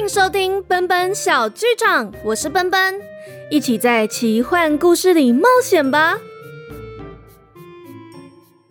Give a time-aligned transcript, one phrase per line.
[0.00, 3.02] 迎收听奔奔小剧场，我是奔奔，
[3.50, 6.18] 一起在奇幻故事里冒险吧。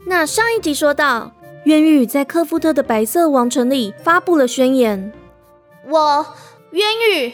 [0.08, 1.32] 那上一集说到，
[1.66, 5.14] 渊羽在科夫特的白色王城里发布了宣言：
[5.86, 6.36] 我
[6.72, 7.30] 渊羽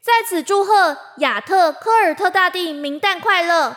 [0.00, 3.76] 在此祝贺亚特科尔特大帝明旦快乐，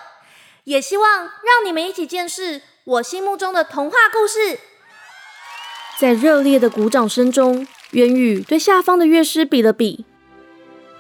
[0.66, 4.60] 也希望让你们一起见识我心目中的童话故事。
[5.98, 7.66] 在热烈的鼓掌声中。
[7.94, 10.04] 渊羽对下方的乐师比了比，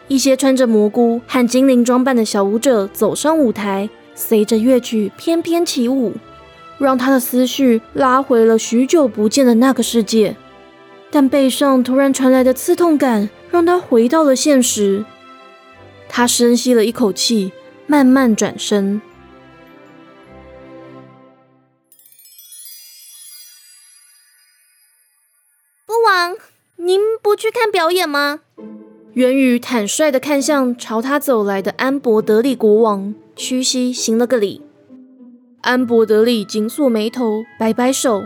[0.08, 6.14] 一些穿着蘑菇和精灵装扮的小舞者走上舞台，随着乐曲翩翩起舞，
[6.78, 10.36] 让他的思绪拉回了许久不见的那个世界。
[11.10, 15.04] 但背上突然传来的刺痛感，让他回到了现实。
[16.08, 17.52] 他深吸了一口气，
[17.88, 19.02] 慢慢转身。
[26.86, 28.42] 您不去看表演吗？
[29.14, 34.62] 元宇坦率地看向朝他走来的安博德利国王，屈膝行了个礼。
[35.62, 38.24] 安博德利紧锁眉头，摆摆手。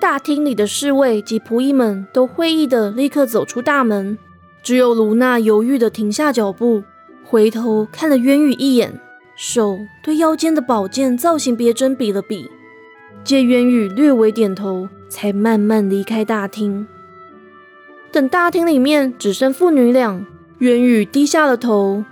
[0.00, 4.18] 大厅里的侍卫及仆役们都会意地立刻走出大门，
[4.60, 6.82] 只有卢娜犹豫地停下脚步，
[7.24, 9.00] 回头看了渊宇一眼，
[9.36, 12.50] 手对腰间的宝剑造型别针比了比，
[13.22, 16.88] 见渊宇略微点头，才慢慢离开大厅。
[18.14, 20.24] 等大厅里面只剩父女俩，
[20.58, 22.04] 元宇低下了头。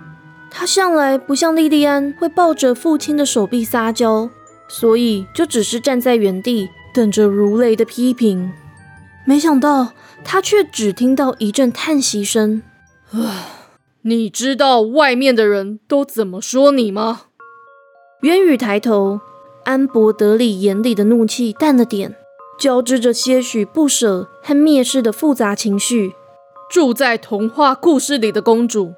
[0.51, 4.29] 他向来不像莉莉安会抱着父亲的手臂撒娇，
[4.67, 8.51] 所以就只是站在原地等着如雷的批评。
[9.25, 9.93] 没想到
[10.25, 12.61] 他却只听到一阵叹息声
[13.15, 13.47] ：“啊，
[14.01, 17.21] 你知道外面的人都怎么说你吗？”
[18.19, 19.21] 元宇抬头，
[19.63, 22.13] 安博德里眼里的怒气淡了点。
[22.63, 26.15] 交织着些许不舍和蔑视的复杂情绪。
[26.71, 28.93] 住在童话故事里的公主，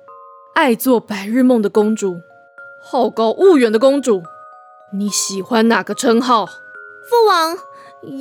[0.54, 2.22] 爱做白日梦的公主，
[2.80, 4.22] 好高骛远的公主，
[4.94, 6.46] 你喜欢哪个称号？
[6.46, 7.58] 父王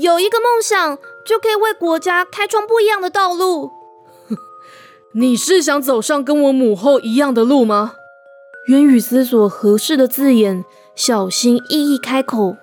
[0.00, 0.96] 有一个梦想，
[1.26, 3.70] 就可以为国家开创不一样的道路。
[5.12, 7.96] 你是想走上跟我母后一样的路吗？
[8.68, 10.64] 渊宇思索合适的字眼，
[10.94, 12.56] 小心翼翼开口。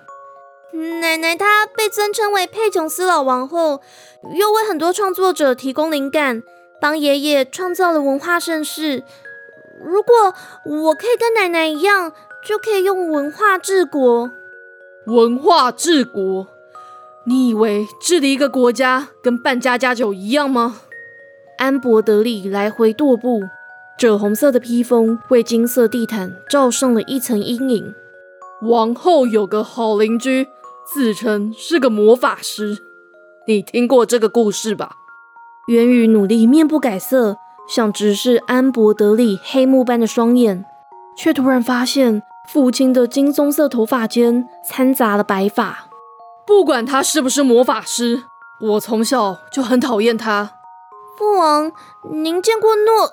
[0.72, 3.80] 奶奶她被尊称为佩琼斯老王后，
[4.34, 6.42] 又为很多创作者提供灵感，
[6.80, 9.04] 帮爷爷创造了文化盛世。
[9.84, 10.34] 如果
[10.64, 12.12] 我可以跟奶奶一样，
[12.46, 14.30] 就可以用文化治国。
[15.06, 16.46] 文化治国？
[17.24, 20.80] 你以为治理一个国家跟办家家酒一样吗？
[21.58, 23.42] 安博德利来回踱步，
[23.98, 27.94] 赭红色的披风为金色地毯罩上了一层阴影。
[28.62, 30.48] 王后有个好邻居。
[30.84, 32.78] 自称是个魔法师，
[33.46, 34.96] 你听过这个故事吧？
[35.68, 37.36] 元宇努力面不改色，
[37.68, 40.64] 想直视安博德利黑幕般的双眼，
[41.16, 45.86] 却突然发现父亲的金棕色头发间掺杂了白发。
[46.44, 48.24] 不管他是不是魔法师，
[48.60, 50.50] 我从小就很讨厌他。
[51.16, 51.72] 父王，
[52.10, 53.12] 您见过诺？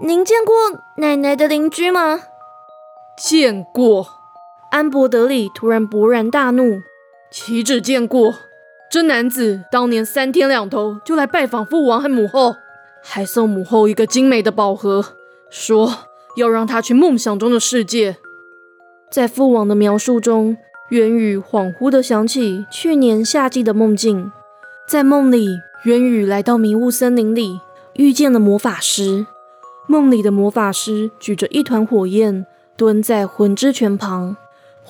[0.00, 0.54] 您见过
[0.96, 2.20] 奶奶的邻居吗？
[3.18, 4.17] 见过。
[4.70, 6.82] 安博德里突然勃然大怒
[7.32, 8.34] ：“岂止见过，
[8.90, 12.56] 这男子当年三天两头就来拜访父王和母后，
[13.02, 15.16] 还送母后一个精美的宝盒，
[15.48, 15.90] 说
[16.36, 18.16] 要让她去梦想中的世界。”
[19.10, 20.58] 在父王的描述中，
[20.90, 24.30] 元宇恍惚地想起去年夏季的梦境，
[24.86, 25.48] 在梦里，
[25.84, 27.58] 元宇来到迷雾森林里，
[27.94, 29.26] 遇见了魔法师。
[29.86, 32.44] 梦里的魔法师举着一团火焰，
[32.76, 34.36] 蹲在魂之泉旁。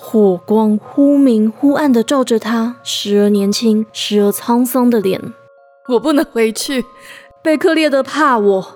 [0.01, 5.21] 火光忽明忽暗的照着他时而年轻、时而沧桑的脸。
[5.89, 6.85] 我不能回去，
[7.43, 8.67] 贝克列德怕我，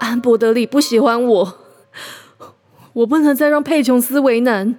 [0.00, 1.54] 安博德里不喜欢我，
[2.94, 4.74] 我不能再让佩琼斯为难。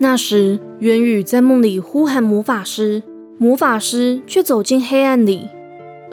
[0.00, 3.02] 那时，元宇在梦里呼喊魔法师，
[3.38, 5.48] 魔法师却走进黑暗里。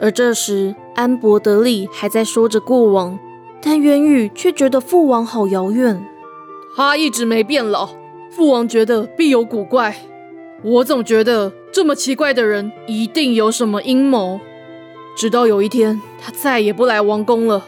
[0.00, 3.18] 而这时，安博德里还在说着过往，
[3.60, 6.02] 但元宇却觉得父王好遥远。
[6.76, 7.90] 他一直没变老。
[8.30, 9.96] 父王觉得必有古怪，
[10.62, 14.38] 我总觉得这么奇怪的人一定有什么阴谋。
[15.16, 17.66] 直到有一天，他再也不来王宫了。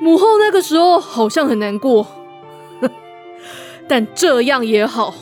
[0.00, 2.06] 母后那个时候好像很难过，
[3.86, 5.14] 但这样也好。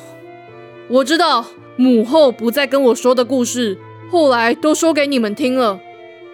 [0.88, 1.44] 我知道
[1.76, 3.76] 母后不再跟我说的故事，
[4.10, 5.80] 后来都说给你们听了。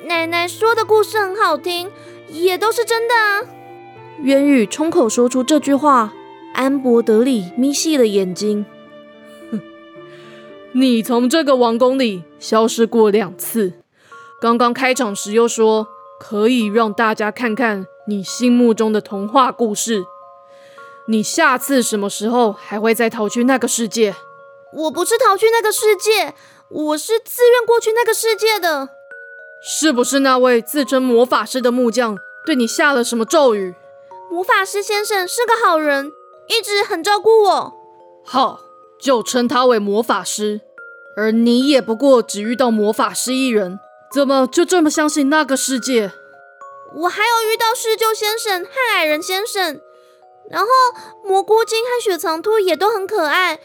[0.04, 1.90] 奶奶说的故事很好听，
[2.28, 3.40] 也都是真的啊。
[4.22, 6.12] 渊宇冲口说出这句话。
[6.60, 8.66] 安博德里眯细了眼睛，
[9.50, 9.62] 哼，
[10.72, 13.72] 你从这个王宫里消失过两次。
[14.42, 15.88] 刚刚开场时又说
[16.20, 20.04] 可以让大家看看你心目中的童话故事。
[21.08, 24.14] 你下次什么时候还会再逃去那个世界？
[24.74, 26.34] 我不是逃去那个世界，
[26.68, 28.90] 我是自愿过去那个世界的。
[29.62, 33.74] 是不是那位自称魔法师的木匠对你下了什么咒语？
[34.30, 36.12] 魔法师先生是个好人，
[36.50, 37.74] 一直很照顾我。
[38.24, 38.60] 好，
[39.00, 40.60] 就称他为魔法师。
[41.16, 43.78] 而你也不过只遇到魔法师一人，
[44.12, 46.12] 怎么就这么相信那个世界？
[46.94, 49.80] 我还有遇到狮鹫先生和矮人先生，
[50.48, 50.68] 然后
[51.24, 53.60] 蘑菇精和雪藏兔也都很可爱。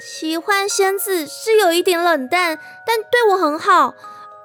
[0.00, 3.94] 奇幻仙子是有一点冷淡，但对我很好。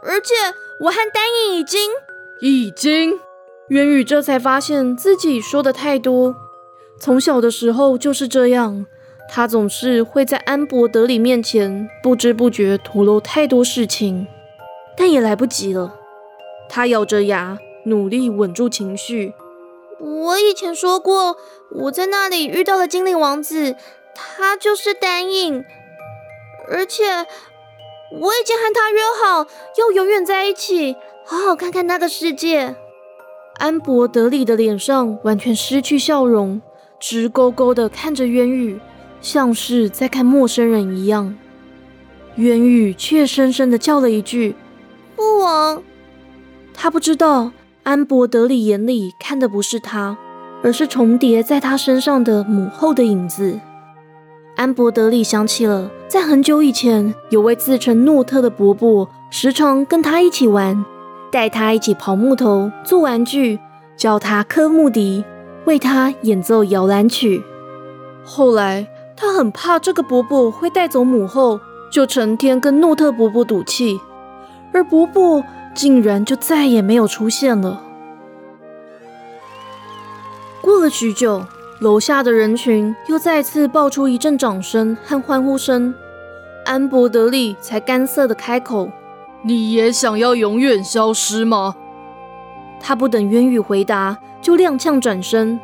[0.04, 0.34] 而且
[0.82, 1.92] 我和丹影已经
[2.42, 3.20] 已经，
[3.70, 6.36] 渊宇这才发现自己说的太多。
[7.02, 8.86] 从小的时候就是这样，
[9.28, 14.28] 他总是会在安博德里面前不知不觉吐露太多事情，
[14.96, 15.96] 但也来不及了。
[16.70, 19.34] 他咬着牙，努力稳住情绪。
[20.00, 21.38] 我以前说过，
[21.72, 23.76] 我在那里遇到了精灵王子。
[24.14, 25.66] 他就是丹影，
[26.70, 27.04] 而且
[28.12, 29.48] 我已经和他约好
[29.78, 30.96] 要永远在一起，
[31.26, 32.76] 好好看看那个世界。
[33.56, 36.62] 安博德里的脸上完全失去笑容，
[37.02, 38.80] 直勾勾的看着渊宇，
[39.20, 41.36] 像是在看陌生人一样。
[42.36, 44.56] 渊宇却深深的叫了一句
[45.18, 45.82] ：“父王。”
[46.74, 47.52] 他不知道
[47.84, 50.18] 安博德里眼里看的不是他，
[50.64, 53.60] 而是重叠在他身上的母后的影子。
[54.56, 60.86] 安博德里想起了，在很久以前，有位自称诺特的伯伯，时常跟他一起玩，
[61.32, 63.60] 带他一起刨木头、做玩具，
[63.98, 65.24] 教他刻木笛，
[65.66, 67.44] 为他演奏摇篮曲。
[68.24, 71.60] 后来，他很怕这个伯伯会带走母后，
[71.92, 74.00] 就成天跟诺特伯伯赌气，
[74.74, 75.44] 而伯伯
[75.74, 77.82] 竟然就再也没有出现了。
[80.62, 81.44] 过了许久。
[81.82, 85.92] 楼下的人群又再次爆出一阵掌声和欢呼声，
[86.64, 88.92] 安伯德利才干涩的开口
[89.42, 91.76] ：“你也想要永远消失吗？”
[92.80, 95.60] 他不等渊宇回答，就踉跄转身。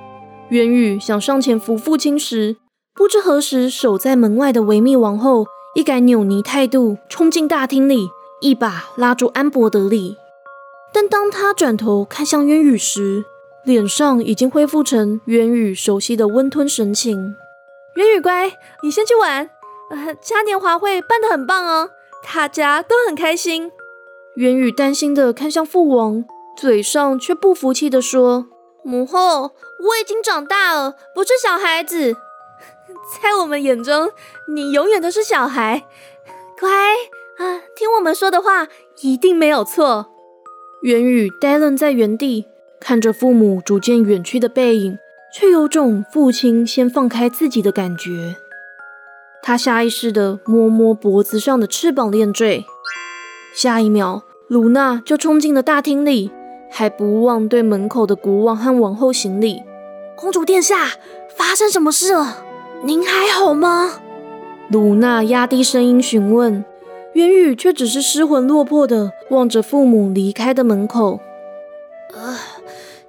[0.50, 2.58] 渊宇想上前扶父亲时，
[2.94, 5.46] 不知何时守在门外的维密王后
[5.76, 8.08] 一改扭捏态度，冲进大厅里，
[8.42, 10.16] 一把拉住安博德利。
[10.94, 13.26] 但当他转头看向渊宇时，
[13.66, 17.36] 脸上已经恢复成渊宇熟悉的温吞神情。
[17.96, 19.50] 渊宇乖，你先去玩。
[19.90, 21.90] 呃，嘉年华会办得很棒哦，
[22.34, 23.72] 大家都很开心。
[24.38, 26.24] 渊宇担心的看向父王，
[26.58, 28.48] 嘴上却不服气的说
[28.88, 32.16] ：“母后，我已经长大了，不是小孩子。
[33.22, 34.10] 在我们眼中，
[34.54, 35.86] 你永远都是小孩。
[36.58, 36.70] 乖
[37.38, 38.70] 啊，听我们说的话，
[39.02, 40.08] 一定没有错。”
[40.84, 42.48] 元宇呆愣在原地。
[42.80, 45.00] 看着父母逐渐远去的背影，
[45.34, 48.36] 却有种父亲先放开自己的感觉。
[49.42, 52.66] 他下意识地摸摸脖子上的翅膀链坠，
[53.52, 56.32] 下一秒，卢娜就冲进了大厅里，
[56.70, 59.64] 还不忘对门口的国王和王后行礼。
[60.16, 60.90] 公主殿下，
[61.36, 62.44] 发生什么事了？
[62.84, 64.00] 您还好吗？
[64.70, 66.64] 卢娜压低声音询问，
[67.14, 71.20] 元宇却只是失魂落魄的望着父母离开的门口。
[72.14, 72.38] 呃。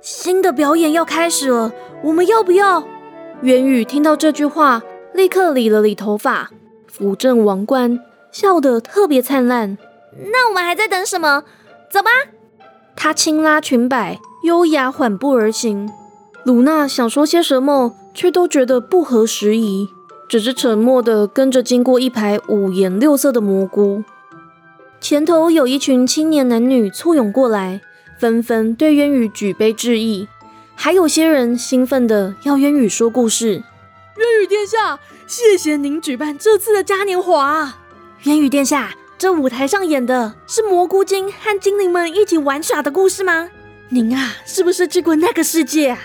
[0.00, 1.70] 新的表演要开始了，
[2.02, 2.82] 我们要不要？
[3.42, 6.48] 元宇听到这句话，立刻理了理头发，
[6.86, 8.00] 扶正王冠，
[8.32, 9.76] 笑得特别灿烂。
[10.32, 11.44] 那我们还在等什么？
[11.90, 12.10] 走吧！
[13.00, 15.88] 他轻拉裙摆，优雅缓步而行。
[16.44, 19.88] 鲁娜想说些什么，却都觉得不合时宜，
[20.28, 24.02] 只是沉默地跟着经过一排五颜六色的蘑菇。
[25.00, 27.80] 前头有一群青年男女簇拥过来。
[28.18, 30.26] 纷纷对渊宇举杯致意，
[30.74, 33.62] 还有些人兴奋的要渊宇说故事。
[34.16, 37.76] 渊宇殿下，谢谢您举办这次的嘉年华。
[38.24, 43.50] 渊宇殿下，这舞台上演的是蘑菇精和精灵们一起玩耍的故事吗？
[43.88, 45.98] 您啊，是不是去过那个世界啊？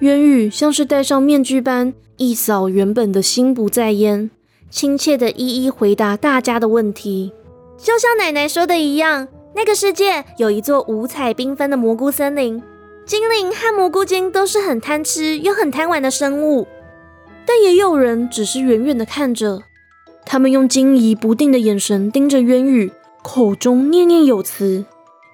[0.00, 4.30] 渊宇像是戴上面具般，一扫原本的心不在焉，
[4.68, 7.32] 亲切的一一回答大家的问题。
[7.78, 9.28] 就像奶奶说的一样。
[9.54, 12.62] 那个世界有一座五彩缤纷的蘑菇森林，
[13.06, 16.68] 精灵和蘑菇精都是很贪吃又很贪玩的生物，
[17.46, 19.62] 但也有人只是远远的看着，
[20.30, 22.92] 他们用惊疑不定的眼神盯着渊宇，
[23.22, 24.84] 口中念念有词，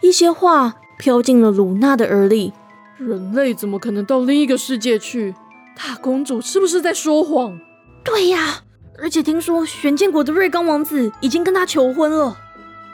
[0.00, 2.52] 一些话飘进了鲁娜的耳里。
[2.96, 5.34] 人类怎么可能到另一个世界去？
[5.76, 7.58] 大公主是不是在说谎？
[8.04, 8.62] 对呀，
[8.96, 12.38] 而且听说玄剑国的瑞刚王子已经跟她求婚了。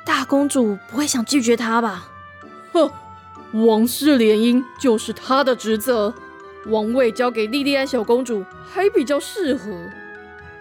[0.07, 2.09] 大公主不会想拒绝他吧？
[2.73, 2.91] 哼，
[3.67, 6.15] 王室联姻就是他的职责，
[6.69, 9.71] 王位交给莉莉安小公主还比较适合。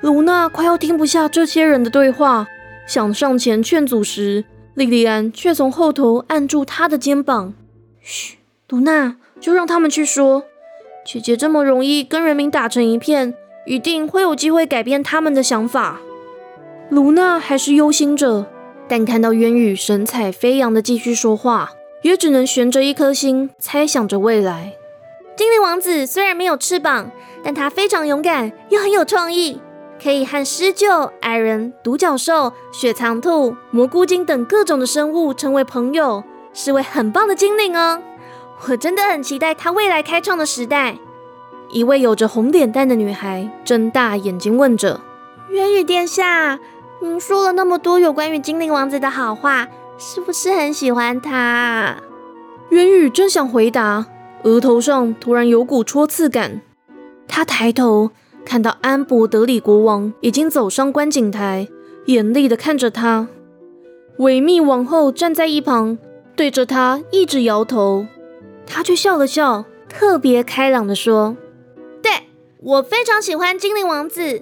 [0.02, 2.48] 卢娜快要听不下这些人的对话，
[2.88, 7.54] 想上前劝阻时，莉莉安却从后头按住她的肩膀
[8.02, 8.38] ：“嘘，
[8.70, 10.44] 卢娜，就让他们去说。
[11.06, 13.34] 姐姐这么容易跟人民打成一片，
[13.66, 16.00] 一定会有机会改变他们的想法。”
[16.90, 18.48] 卢娜还是忧心着，
[18.88, 21.72] 但看到渊羽神采飞扬的继续说话。
[22.02, 24.72] 也只能悬着一颗心，猜想着未来。
[25.36, 27.12] 精灵王子虽然没有翅膀，
[27.44, 29.60] 但他非常勇敢，又很有创意，
[30.02, 38.02] 可以和狮鹫、矮人、独角兽、雪藏兔、蘑菇精等各种的生物成为朋友，是位很棒的精灵哦。
[38.68, 40.98] 我真的很期待他未来开创的时代。
[41.72, 45.02] 一位有着红脸蛋的女孩睁大眼睛问着
[45.50, 46.60] ：“元宇殿下，
[47.02, 49.68] 您说了那么多有关于精灵王子的好话。”
[50.02, 51.98] 是不是很喜欢他？
[52.70, 54.06] 渊宇正想回答，
[54.44, 56.62] 额头上突然有股戳刺感。
[57.28, 58.12] 他抬头
[58.46, 61.68] 看到安博德里国王已经走上观景台，
[62.06, 63.28] 严厉的看着他。
[64.18, 65.98] 维密王后站在一旁，
[66.36, 68.06] 对着他一直摇头。
[68.66, 71.38] 他却笑了笑，特别开朗的说
[72.02, 72.12] ：“对
[72.62, 74.42] 我非常喜欢精灵王子。”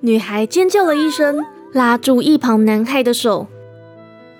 [0.00, 3.46] 女孩尖叫了一声，拉住一旁男孩的手。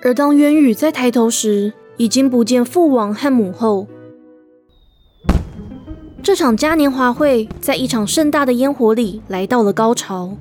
[0.01, 3.87] 而当渊羽在抬头时，已经不见父王和母后。
[6.21, 10.35] 这场嘉年华会在一场盛大的烟火里来到了高潮。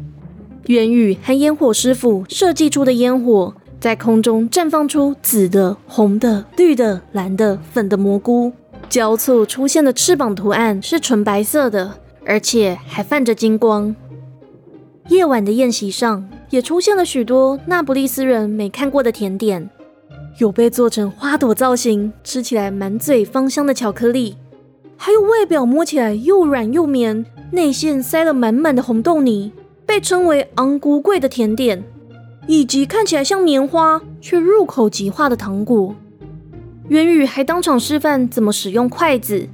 [0.66, 8.52] 元宇和烟火师傅设计出的烟火，在空中绽放出紫的、红的、绿的、蓝的、粉的蘑菇，
[8.88, 11.94] 交错出现的翅膀图案是纯白色的，
[12.26, 13.94] 而且还泛着金光。
[15.08, 16.28] 夜晚的宴席上。
[16.50, 19.68] 也出现了许多那不勒斯人没看过的甜点，
[20.38, 24.34] 有被做成花朵造型、吃起来满嘴芳香的巧克力，
[25.00, 29.52] 还有外表摸起来又软又绵、内馅塞了满满的红豆泥，
[29.86, 31.84] 被称为昂古贵的甜点，
[32.48, 35.94] 以及看起来像棉花却入口即化的糖果。
[36.88, 39.48] 元宇还当场示范怎么使用筷子，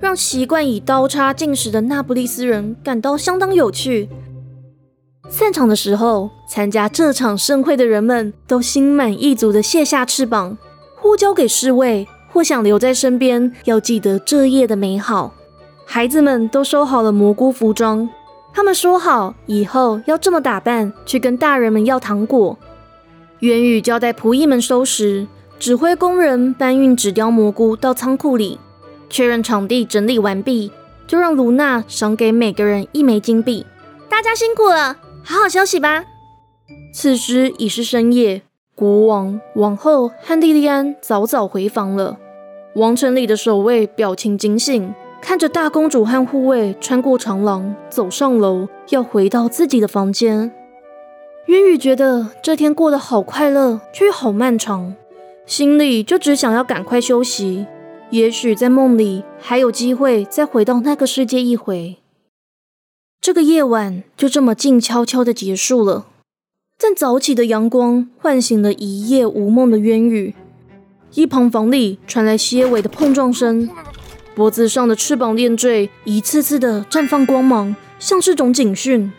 [0.00, 4.08] 让习惯以刀叉进食的那不勒斯人感到相当有趣。
[5.30, 10.58] 散场的时候，参加这场盛会的人们都心满意足地卸下翅膀，
[10.96, 15.34] 呼交给侍卫，或想留在身边，要记得这夜的美好。
[15.84, 18.08] 孩子们都收好了蘑菇服装，
[18.54, 22.56] 他们说好以后要这么打扮去跟大人们要糖果。
[23.40, 25.26] 元宇交代仆役们收拾，
[25.58, 28.60] 指挥工人搬运纸雕蘑菇到仓库里，
[29.10, 30.70] 确认场地整理完毕，
[31.08, 33.66] 就让卢娜赏给每个人一枚金币。
[34.08, 34.96] 大家辛苦了。
[35.24, 36.04] 好好休息吧。
[36.94, 38.42] 此时已是深夜，
[38.76, 42.16] 国王、王后和莉莉安早早回房了。
[42.78, 50.52] 王城里的守卫表情警醒，看着大公主和护卫穿过长廊，走上楼，要回到自己的房间。
[51.46, 54.94] 渊羽觉得这天过得好快乐，却又好漫长，
[55.44, 57.66] 心里就只想要赶快休息。
[58.10, 61.96] 也许在梦里还有机会再回到那个世界一回。
[63.20, 66.06] 这个夜晚就这么静悄悄的结束了。
[66.78, 70.36] 但早起的阳光唤醒了一夜无梦的渊羽。
[71.14, 73.68] 一旁房里传来蝎尾的碰撞声，
[74.34, 79.10] 脖子上的翅膀链坠一次次的绽放光芒，像是种警讯。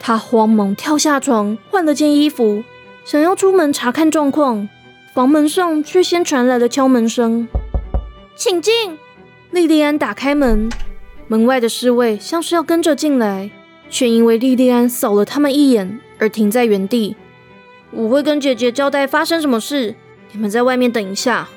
[0.00, 2.64] 他慌忙跳下床，换了件衣服，
[3.04, 4.68] 想要出门查看状况。
[5.14, 7.46] 房门上却先传来了敲门声
[8.34, 8.98] ：“请进。”
[9.52, 10.70] 莉莉安打开门。
[11.28, 13.50] 门外的侍卫像是要跟着进来，
[13.88, 17.14] 却因为莉莉安扫了他们一眼而停在原地。
[17.90, 19.94] 我会跟姐姐交代发生什么事，
[20.32, 21.48] 你们在外面等一下。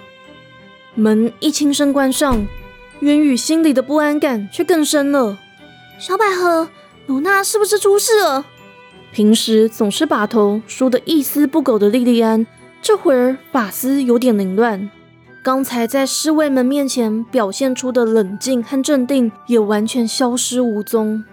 [0.93, 2.47] 门一轻声关上，
[2.99, 5.37] 渊宇心里的不安感却更深了。
[5.99, 6.69] 小百合，
[7.05, 8.45] 鲁娜是不是出事了？
[9.11, 12.45] 平时总是把头梳得一丝不苟的莉莉安，
[12.81, 14.89] 这会儿发丝有点凌乱。
[15.41, 21.23] 刚才在侍卫们面前表现出的冷静和镇定也完全消失无踪。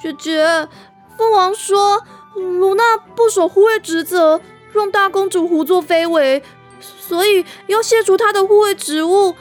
[0.00, 0.68] 姐姐，
[1.16, 2.02] 父王说
[2.34, 4.40] 卢娜不守护卫职责，
[4.72, 6.42] 让大公主胡作非为，
[6.80, 9.34] 所以要卸除他的护卫职务。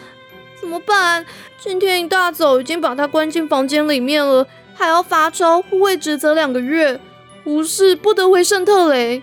[0.59, 1.25] 怎么办？
[1.59, 6.99] 今天一大早已经把他关进房间里面了，还要罚抄护卫职责两个月，
[7.45, 9.21] 无事不得回圣特雷。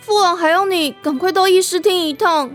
[0.00, 2.50] 父王还要你赶快到议事厅一趟。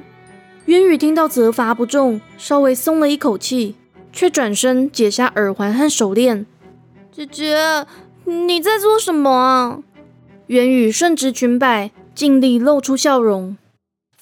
[0.65, 3.75] 渊宇听到责罚不重，稍微松了一口气，
[4.13, 6.46] 却转身解下耳环和手链。
[7.12, 7.86] 姐姐，
[8.25, 9.79] 你在做什么啊？
[10.48, 13.58] 渊宇顺直裙摆，尽力露出笑容。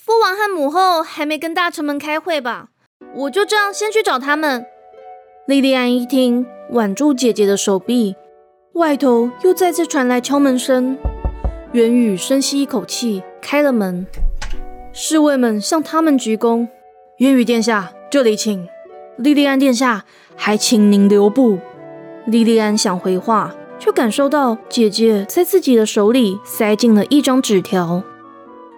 [0.10, 2.70] 父王和母后还没跟大臣们开会吧？
[3.14, 4.66] 我就这样先去找他们。
[5.46, 8.16] 莉莉安一听，挽住姐姐的手臂。
[8.74, 10.98] 外头又再次传来敲门声。
[11.74, 14.08] 元宇深吸一口气，开了门。
[14.92, 16.68] 侍卫们向他们鞠躬。
[17.20, 18.68] 元宇殿下，这里请。
[19.20, 21.60] 莉莉安殿下，还请您留步。
[22.26, 28.02] 莉莉安想回话，却感受到姐姐在自己的手里塞进了一张纸条，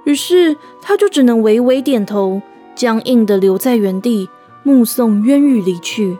[0.03, 2.41] 于是他就只能微微点头，
[2.75, 4.29] 僵硬的留在原地，
[4.63, 6.17] 目送渊宇离去。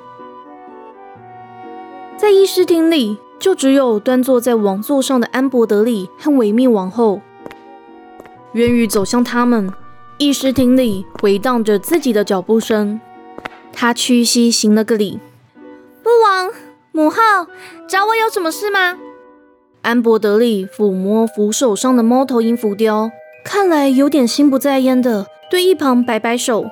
[2.17, 7.21] 在议事厅里，就只有端坐在王座上的安博德利和维密王后。
[8.53, 9.71] 渊宇走向他们，
[10.19, 13.01] 议事厅里回荡着自己的脚步声。
[13.73, 15.19] 他屈膝行了个礼
[16.03, 16.51] ：“父王、
[16.91, 17.15] 母后，
[17.87, 18.99] 找我有什么事吗？”
[19.81, 23.09] 安博德利抚摸扶手上的猫头鹰浮雕，
[23.43, 26.65] 看来有点心不在焉的，对一旁摆摆手。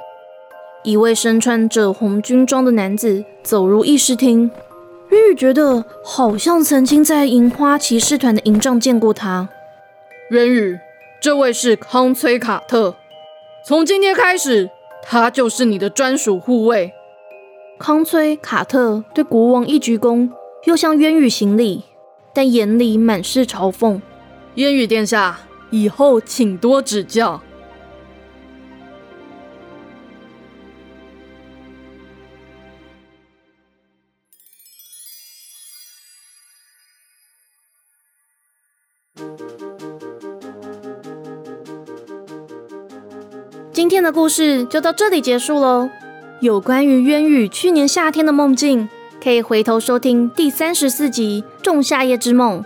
[0.83, 4.49] 一位身穿着红军装的男子走入议事厅，
[5.09, 9.49] 渊宇觉得好像曾经在银花骑士团的营帐见过他。
[10.31, 10.79] 渊宇，
[11.19, 12.95] 这位是康崔卡特，
[13.65, 14.69] 从今天开始。
[15.01, 16.93] 他就是你的专属护卫。
[17.79, 20.29] 康崔卡特对国王一鞠躬，
[20.65, 21.83] 又向渊宇行礼，
[22.33, 24.01] 但眼里满是嘲讽。
[24.55, 27.41] 渊宇殿下，以后请多指教。
[43.71, 45.89] 今天的故事就到这里结束喽。
[46.41, 48.87] 有关于渊羽去年夏天的梦境，
[49.23, 52.61] 可以回头收听第三十四集《仲夏夜之梦》。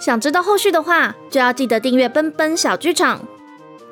[0.00, 3.20] 想知道后续的话，就要记得订阅奔奔小剧场。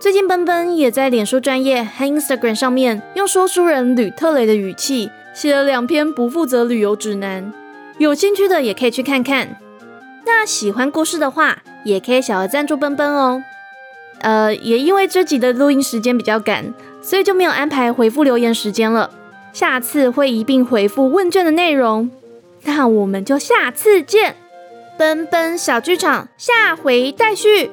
[0.00, 7.52] 最近奔奔也在脸书专业和 Instagram 上面，用说书人吕特雷的语气写了两篇不负责旅游指南，
[7.98, 9.56] 有兴趣的也可以去看看。
[10.24, 13.42] 那喜欢故事的话，也可以小额赞助奔奔哦。
[14.20, 19.10] 呃，也因为这集的录音时间比较赶，所以就没有安排回复留言时间了。
[19.52, 22.10] 下次会一并回复问卷的内容。
[22.64, 24.36] 那我们就下次见，
[24.98, 27.70] 奔奔小剧场下回再续。